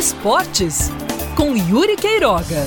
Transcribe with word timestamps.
Esportes, 0.00 0.88
com 1.36 1.54
Yuri 1.54 1.94
Queiroga. 1.94 2.64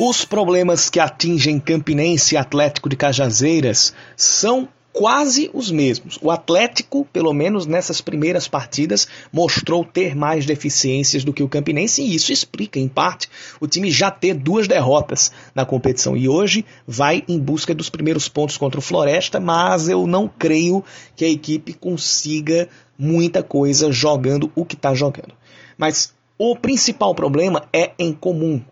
Os 0.00 0.24
problemas 0.24 0.90
que 0.90 0.98
atingem 0.98 1.60
Campinense 1.60 2.34
e 2.34 2.36
Atlético 2.36 2.88
de 2.88 2.96
Cajazeiras 2.96 3.94
são 4.16 4.68
quase 4.92 5.48
os 5.54 5.70
mesmos. 5.70 6.18
O 6.20 6.28
Atlético, 6.28 7.06
pelo 7.12 7.32
menos 7.32 7.66
nessas 7.66 8.00
primeiras 8.00 8.48
partidas, 8.48 9.06
mostrou 9.32 9.84
ter 9.84 10.16
mais 10.16 10.44
deficiências 10.44 11.22
do 11.22 11.32
que 11.32 11.44
o 11.44 11.48
Campinense 11.48 12.02
e 12.02 12.16
isso 12.16 12.32
explica, 12.32 12.80
em 12.80 12.88
parte, 12.88 13.28
o 13.60 13.68
time 13.68 13.92
já 13.92 14.10
ter 14.10 14.34
duas 14.34 14.66
derrotas 14.66 15.30
na 15.54 15.64
competição 15.64 16.16
e 16.16 16.28
hoje 16.28 16.64
vai 16.84 17.22
em 17.28 17.38
busca 17.38 17.72
dos 17.72 17.88
primeiros 17.88 18.28
pontos 18.28 18.56
contra 18.56 18.80
o 18.80 18.82
Floresta, 18.82 19.38
mas 19.38 19.88
eu 19.88 20.04
não 20.04 20.26
creio 20.26 20.82
que 21.14 21.24
a 21.24 21.30
equipe 21.30 21.72
consiga 21.74 22.68
muita 23.00 23.42
coisa 23.42 23.90
jogando 23.90 24.52
o 24.54 24.64
que 24.64 24.74
está 24.74 24.94
jogando. 24.94 25.32
Mas 25.78 26.12
o 26.38 26.54
principal 26.54 27.14
problema 27.14 27.66
é 27.72 27.92
em 27.98 28.12
comum 28.12 28.62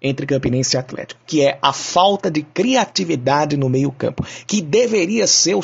entre 0.00 0.26
Campinense 0.26 0.76
e 0.76 0.78
Atlético, 0.78 1.20
que 1.26 1.42
é 1.42 1.58
a 1.62 1.72
falta 1.72 2.30
de 2.30 2.42
criatividade 2.42 3.56
no 3.56 3.68
meio-campo, 3.68 4.26
que 4.46 4.60
deveria 4.60 5.26
ser 5.26 5.54
o, 5.54 5.62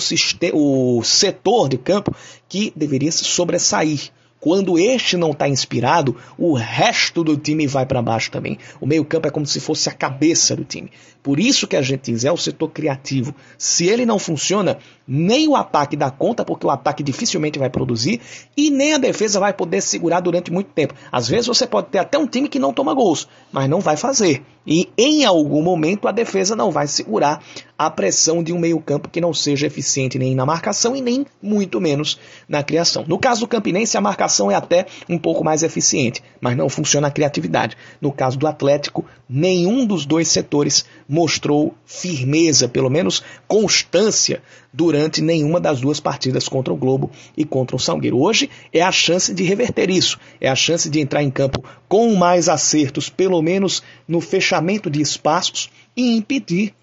o 0.54 1.02
setor 1.02 1.68
de 1.68 1.78
campo 1.78 2.14
que 2.48 2.72
deveria 2.76 3.10
se 3.10 3.24
sobressair. 3.24 4.10
Quando 4.40 4.78
este 4.78 5.16
não 5.16 5.32
está 5.32 5.48
inspirado, 5.48 6.16
o 6.38 6.54
resto 6.54 7.24
do 7.24 7.36
time 7.36 7.66
vai 7.66 7.84
para 7.84 8.00
baixo 8.00 8.30
também. 8.30 8.56
O 8.80 8.86
meio-campo 8.86 9.26
é 9.26 9.30
como 9.30 9.46
se 9.46 9.58
fosse 9.58 9.88
a 9.88 9.92
cabeça 9.92 10.54
do 10.54 10.64
time. 10.64 10.90
Por 11.22 11.40
isso 11.40 11.66
que 11.66 11.76
a 11.76 11.82
gente 11.82 12.12
diz, 12.12 12.24
é 12.24 12.30
o 12.30 12.36
setor 12.36 12.70
criativo. 12.70 13.34
Se 13.58 13.86
ele 13.86 14.06
não 14.06 14.18
funciona, 14.18 14.78
nem 15.06 15.48
o 15.48 15.56
ataque 15.56 15.96
dá 15.96 16.10
conta, 16.10 16.44
porque 16.44 16.66
o 16.66 16.70
ataque 16.70 17.02
dificilmente 17.02 17.58
vai 17.58 17.68
produzir, 17.68 18.20
e 18.56 18.70
nem 18.70 18.94
a 18.94 18.98
defesa 18.98 19.40
vai 19.40 19.52
poder 19.52 19.80
segurar 19.80 20.20
durante 20.20 20.52
muito 20.52 20.70
tempo. 20.70 20.94
Às 21.10 21.26
vezes 21.28 21.48
você 21.48 21.66
pode 21.66 21.88
ter 21.88 21.98
até 21.98 22.16
um 22.16 22.26
time 22.26 22.48
que 22.48 22.58
não 22.58 22.72
toma 22.72 22.94
gols, 22.94 23.28
mas 23.50 23.68
não 23.68 23.80
vai 23.80 23.96
fazer. 23.96 24.42
E 24.66 24.88
em 24.96 25.24
algum 25.24 25.62
momento 25.62 26.06
a 26.06 26.12
defesa 26.12 26.54
não 26.54 26.70
vai 26.70 26.86
segurar 26.86 27.42
a 27.78 27.88
pressão 27.88 28.42
de 28.42 28.52
um 28.52 28.58
meio-campo 28.58 29.08
que 29.08 29.20
não 29.20 29.32
seja 29.32 29.68
eficiente 29.68 30.18
nem 30.18 30.34
na 30.34 30.44
marcação 30.44 30.96
e 30.96 31.00
nem 31.00 31.24
muito 31.40 31.80
menos 31.80 32.18
na 32.48 32.60
criação. 32.60 33.04
No 33.06 33.20
caso 33.20 33.42
do 33.42 33.46
Campinense, 33.46 33.96
a 33.96 34.00
marcação 34.00 34.50
é 34.50 34.56
até 34.56 34.86
um 35.08 35.16
pouco 35.16 35.44
mais 35.44 35.62
eficiente, 35.62 36.20
mas 36.40 36.56
não 36.56 36.68
funciona 36.68 37.06
a 37.06 37.10
criatividade. 37.10 37.76
No 38.00 38.10
caso 38.10 38.36
do 38.36 38.48
Atlético, 38.48 39.04
nenhum 39.28 39.86
dos 39.86 40.04
dois 40.04 40.26
setores 40.26 40.84
mostrou 41.08 41.72
firmeza, 41.86 42.68
pelo 42.68 42.90
menos 42.90 43.22
constância, 43.46 44.42
durante 44.72 45.22
nenhuma 45.22 45.60
das 45.60 45.80
duas 45.80 46.00
partidas 46.00 46.48
contra 46.48 46.72
o 46.72 46.76
Globo 46.76 47.10
e 47.36 47.44
contra 47.44 47.76
o 47.76 47.78
Salgueiro. 47.78 48.20
Hoje 48.20 48.50
é 48.72 48.82
a 48.82 48.92
chance 48.92 49.32
de 49.32 49.44
reverter 49.44 49.88
isso, 49.88 50.18
é 50.40 50.48
a 50.48 50.56
chance 50.56 50.90
de 50.90 51.00
entrar 51.00 51.22
em 51.22 51.30
campo 51.30 51.64
com 51.88 52.14
mais 52.16 52.48
acertos, 52.48 53.08
pelo 53.08 53.40
menos 53.40 53.82
no 54.06 54.20
fechamento 54.20 54.90
de 54.90 55.00
espaços 55.00 55.70
e 55.96 56.16
impedir 56.16 56.74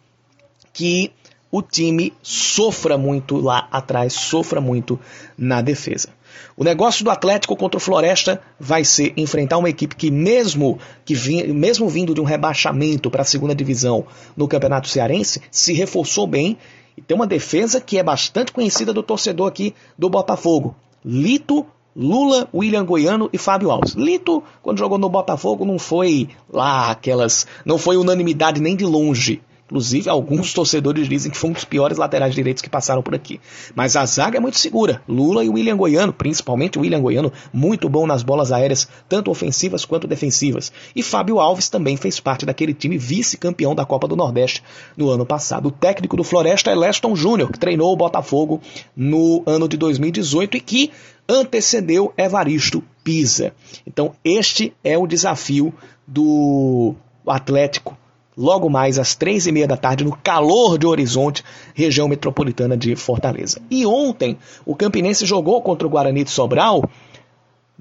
que 0.75 1.13
o 1.49 1.61
time 1.61 2.11
sofra 2.21 2.97
muito 2.97 3.37
lá 3.37 3.65
atrás, 3.71 4.11
sofra 4.11 4.59
muito 4.59 4.99
na 5.37 5.61
defesa. 5.61 6.09
O 6.57 6.65
negócio 6.65 7.05
do 7.05 7.09
Atlético 7.09 7.55
contra 7.55 7.77
o 7.77 7.81
Floresta 7.81 8.41
vai 8.59 8.83
ser 8.83 9.13
enfrentar 9.15 9.57
uma 9.57 9.69
equipe 9.69 9.95
que, 9.95 10.11
mesmo, 10.11 10.77
que 11.05 11.15
vi, 11.15 11.47
mesmo 11.53 11.87
vindo 11.87 12.13
de 12.13 12.19
um 12.19 12.25
rebaixamento 12.25 13.09
para 13.09 13.21
a 13.21 13.25
segunda 13.25 13.55
divisão 13.55 14.05
no 14.35 14.49
Campeonato 14.49 14.89
Cearense, 14.89 15.41
se 15.49 15.71
reforçou 15.71 16.27
bem 16.27 16.57
e 16.97 17.01
tem 17.01 17.15
uma 17.15 17.25
defesa 17.25 17.79
que 17.79 17.97
é 17.97 18.03
bastante 18.03 18.51
conhecida 18.51 18.91
do 18.91 19.01
torcedor 19.01 19.47
aqui 19.47 19.73
do 19.97 20.09
Botafogo. 20.09 20.75
Lito, 21.05 21.65
Lula, 21.95 22.49
William 22.53 22.83
Goiano 22.83 23.29
e 23.31 23.37
Fábio 23.37 23.71
Alves. 23.71 23.93
Lito, 23.93 24.43
quando 24.61 24.79
jogou 24.79 24.97
no 24.97 25.07
Botafogo, 25.07 25.63
não 25.63 25.79
foi 25.79 26.27
lá 26.51 26.91
aquelas. 26.91 27.47
não 27.63 27.77
foi 27.77 27.95
unanimidade 27.95 28.59
nem 28.59 28.75
de 28.75 28.85
longe. 28.85 29.41
Inclusive, 29.75 30.09
alguns 30.09 30.53
torcedores 30.53 31.09
dizem 31.09 31.29
que 31.29 31.37
foi 31.37 31.49
um 31.49 31.53
dos 31.53 31.65
piores 31.65 31.97
laterais 31.97 32.33
direitos 32.33 32.63
que 32.63 32.69
passaram 32.69 33.03
por 33.03 33.13
aqui. 33.13 33.41
Mas 33.75 33.97
a 33.97 34.05
zaga 34.05 34.37
é 34.37 34.39
muito 34.39 34.57
segura. 34.57 35.01
Lula 35.05 35.43
e 35.43 35.49
William 35.49 35.75
Goiano, 35.75 36.13
principalmente 36.13 36.79
o 36.79 36.81
William 36.81 37.01
Goiano, 37.01 37.29
muito 37.51 37.89
bom 37.89 38.07
nas 38.07 38.23
bolas 38.23 38.53
aéreas, 38.53 38.87
tanto 39.09 39.29
ofensivas 39.29 39.83
quanto 39.83 40.07
defensivas. 40.07 40.71
E 40.95 41.03
Fábio 41.03 41.41
Alves 41.41 41.67
também 41.67 41.97
fez 41.97 42.21
parte 42.21 42.45
daquele 42.45 42.73
time 42.73 42.97
vice-campeão 42.97 43.75
da 43.75 43.85
Copa 43.85 44.07
do 44.07 44.15
Nordeste 44.15 44.63
no 44.95 45.09
ano 45.09 45.25
passado. 45.25 45.67
O 45.67 45.71
técnico 45.71 46.15
do 46.15 46.23
Floresta 46.23 46.71
é 46.71 46.75
Leston 46.75 47.13
Júnior, 47.13 47.51
que 47.51 47.59
treinou 47.59 47.91
o 47.91 47.97
Botafogo 47.97 48.61
no 48.95 49.43
ano 49.45 49.67
de 49.67 49.75
2018 49.75 50.55
e 50.55 50.61
que 50.61 50.91
antecedeu 51.27 52.13
Evaristo 52.17 52.81
Pisa. 53.03 53.53
Então, 53.85 54.13
este 54.23 54.73
é 54.81 54.97
o 54.97 55.05
desafio 55.05 55.73
do 56.07 56.95
Atlético 57.27 57.97
logo 58.37 58.69
mais 58.69 58.99
às 58.99 59.15
três 59.15 59.47
e 59.47 59.51
meia 59.51 59.67
da 59.67 59.77
tarde, 59.77 60.03
no 60.03 60.15
calor 60.15 60.77
de 60.77 60.85
Horizonte, 60.85 61.43
região 61.73 62.07
metropolitana 62.07 62.75
de 62.75 62.95
Fortaleza. 62.95 63.61
E 63.69 63.85
ontem, 63.85 64.37
o 64.65 64.75
Campinense 64.75 65.25
jogou 65.25 65.61
contra 65.61 65.87
o 65.87 65.89
Guarani 65.89 66.23
de 66.23 66.31
Sobral, 66.31 66.83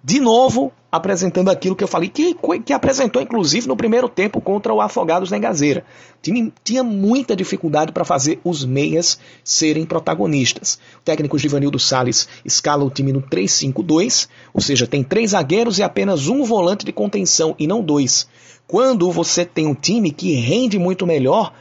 de 0.05 0.21
novo 0.21 0.71
apresentando 0.93 1.51
aquilo 1.51 1.75
que 1.75 1.83
eu 1.83 1.89
falei, 1.89 2.09
que, 2.09 2.37
que 2.65 2.73
apresentou 2.73 3.21
inclusive 3.21 3.67
no 3.67 3.77
primeiro 3.77 4.09
tempo 4.09 4.41
contra 4.41 4.73
o 4.73 4.81
Afogados 4.81 5.31
na 5.31 5.39
Engazeira. 5.39 5.85
Time 6.23 6.53
tinha 6.63 6.85
muita 6.85 7.35
dificuldade 7.35 7.91
para 7.91 8.05
fazer 8.05 8.39
os 8.45 8.65
meias 8.65 9.19
serem 9.43 9.85
protagonistas. 9.85 10.79
O 10.99 11.03
técnico 11.03 11.39
Givanildo 11.39 11.81
Sales 11.81 12.29
escala 12.45 12.85
o 12.85 12.91
time 12.91 13.13
no 13.13 13.23
3-5-2, 13.23 14.29
ou 14.53 14.61
seja, 14.61 14.87
tem 14.87 15.03
três 15.03 15.31
zagueiros 15.31 15.79
e 15.79 15.83
apenas 15.83 16.29
um 16.29 16.45
volante 16.45 16.85
de 16.85 16.93
contenção, 16.93 17.57
e 17.59 17.67
não 17.67 17.83
dois 17.83 18.29
quando 18.67 19.11
você 19.11 19.45
tem 19.45 19.67
um 19.67 19.75
time 19.75 20.11
que 20.11 20.35
rende 20.35 20.79
muito 20.79 21.07
melhor 21.07 21.53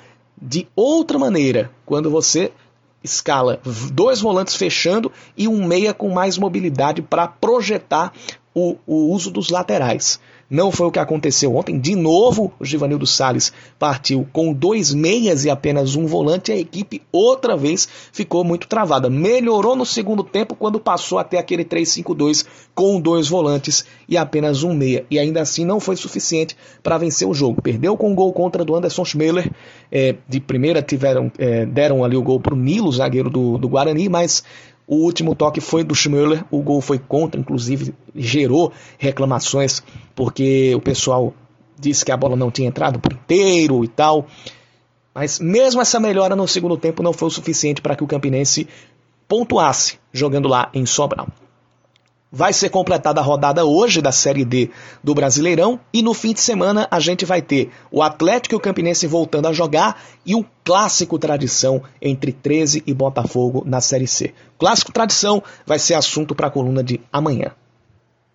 de 0.42 0.68
outra 0.76 1.18
maneira, 1.18 1.72
quando 1.86 2.10
você 2.10 2.52
escala 3.04 3.60
dois 3.92 4.22
volantes 4.22 4.56
fechando 4.56 5.12
e 5.38 5.48
um 5.48 5.66
meia 5.66 5.94
com 5.94 6.10
mais 6.10 6.38
mobilidade 6.38 7.02
para 7.02 7.28
projetar 7.28 8.14
o, 8.54 8.78
o 8.86 9.12
uso 9.12 9.32
dos 9.32 9.50
laterais. 9.50 10.20
Não 10.54 10.72
foi 10.72 10.86
o 10.86 10.92
que 10.92 11.00
aconteceu 11.00 11.56
ontem. 11.56 11.80
De 11.80 11.96
novo, 11.96 12.54
o 12.60 12.64
Givanildo 12.64 13.08
Salles 13.08 13.52
partiu 13.80 14.28
com 14.32 14.54
dois 14.54 14.94
meias 14.94 15.46
e 15.46 15.50
apenas 15.50 15.96
um 15.96 16.06
volante. 16.06 16.52
A 16.52 16.56
equipe 16.56 17.02
outra 17.12 17.58
vez 17.58 17.90
ficou 18.12 18.44
muito 18.44 18.68
travada. 18.68 19.10
Melhorou 19.10 19.76
no 19.76 19.84
segundo 19.84 20.24
tempo 20.24 20.54
quando 20.54 20.80
passou 20.80 21.18
até 21.18 21.40
aquele 21.40 21.66
3-5-2 21.66 22.46
com 22.76 23.02
dois 23.02 23.28
volantes 23.28 23.84
e 24.08 24.16
apenas 24.16 24.62
um 24.62 24.76
meia. 24.76 25.08
E 25.10 25.18
ainda 25.18 25.42
assim 25.42 25.66
não 25.66 25.80
foi 25.80 25.96
suficiente 25.96 26.56
para 26.84 27.00
vencer 27.00 27.28
o 27.28 27.34
jogo. 27.34 27.60
Perdeu 27.60 27.98
com 27.98 28.12
o 28.12 28.16
gol 28.16 28.32
contra 28.32 28.64
do 28.64 28.76
Anderson 28.76 29.04
Schmeller. 29.04 29.52
É, 29.92 30.16
de 30.30 30.40
primeira 30.40 30.84
tiveram, 30.84 31.32
é, 31.40 31.66
deram 31.66 32.04
ali 32.04 32.16
o 32.16 32.22
gol 32.22 32.40
para 32.40 32.54
o 32.54 32.58
Nilo, 32.58 32.92
zagueiro 32.92 33.30
do, 33.32 33.58
do 33.58 33.68
Guarani, 33.68 34.08
mas 34.08 34.44
o 34.88 34.96
último 34.96 35.34
toque 35.36 35.62
foi 35.62 35.84
do 35.84 35.96
Schmöller, 35.96 36.44
o 36.52 36.62
gol 36.62 36.82
foi 36.82 37.00
contra, 37.00 37.40
inclusive 37.40 37.94
gerou 38.16 38.72
reclamações 38.98 39.82
porque 40.16 40.74
o 40.76 40.82
pessoal 40.82 41.34
disse 41.80 42.06
que 42.06 42.12
a 42.12 42.18
bola 42.18 42.36
não 42.36 42.52
tinha 42.52 42.68
entrado 42.68 43.00
por 43.00 43.14
inteiro 43.14 43.84
e 43.84 43.88
tal. 43.88 44.28
Mas 45.14 45.40
mesmo 45.40 45.82
essa 45.82 46.00
melhora 46.00 46.36
no 46.36 46.48
segundo 46.48 46.78
tempo 46.78 47.04
não 47.04 47.14
foi 47.14 47.28
o 47.28 47.32
suficiente 47.32 47.82
para 47.82 47.96
que 47.96 48.04
o 48.04 48.08
Campinense 48.08 48.68
pontuasse 49.28 50.00
jogando 50.12 50.48
lá 50.48 50.70
em 50.74 50.86
Sobral. 50.86 51.28
Vai 52.36 52.52
ser 52.52 52.70
completada 52.70 53.22
a 53.22 53.24
rodada 53.24 53.64
hoje 53.64 54.02
da 54.02 54.12
Série 54.12 54.44
D 54.44 54.72
do 55.04 55.14
Brasileirão 55.14 55.80
e 55.94 56.02
no 56.02 56.16
fim 56.16 56.34
de 56.34 56.42
semana 56.42 56.88
a 56.90 57.00
gente 57.00 57.26
vai 57.26 57.44
ter 57.44 57.70
o 57.92 58.02
Atlético 58.02 58.56
e 58.56 58.58
o 58.58 58.60
Campinense 58.60 59.06
voltando 59.06 59.48
a 59.48 59.54
jogar 59.54 60.02
e 60.26 60.34
o 60.34 60.44
clássico 60.64 61.20
tradição 61.20 61.84
entre 62.02 62.32
13 62.32 62.82
e 62.88 62.92
Botafogo 62.92 63.62
na 63.68 63.80
Série 63.82 64.08
C. 64.08 64.34
clássico 64.58 64.92
tradição 64.92 65.44
vai 65.64 65.78
ser 65.78 65.94
assunto 65.94 66.34
para 66.34 66.48
a 66.48 66.50
coluna 66.50 66.84
de 66.84 67.00
amanhã. 67.12 67.52